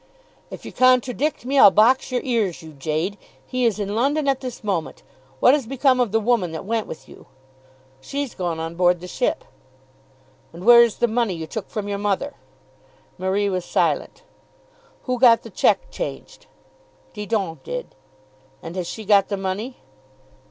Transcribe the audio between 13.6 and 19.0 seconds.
silent. "Who got the cheque changed?" "Didon did." "And has